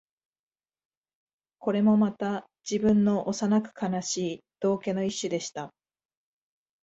[1.59, 5.71] これもまた、自分の幼く悲しい道化の一種でした